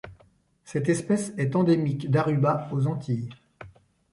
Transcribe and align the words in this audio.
Cette 0.63 0.89
espèce 0.89 1.31
est 1.37 1.55
endémique 1.55 2.09
d'Aruba 2.09 2.67
aux 2.71 2.87
Antilles. 2.87 3.29